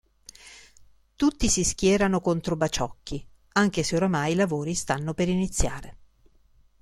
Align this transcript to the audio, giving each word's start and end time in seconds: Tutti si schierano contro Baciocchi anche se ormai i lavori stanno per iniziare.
Tutti 1.15 1.47
si 1.47 1.63
schierano 1.63 2.21
contro 2.21 2.55
Baciocchi 2.55 3.23
anche 3.49 3.83
se 3.83 3.95
ormai 3.97 4.31
i 4.31 4.35
lavori 4.35 4.73
stanno 4.73 5.13
per 5.13 5.29
iniziare. 5.29 5.97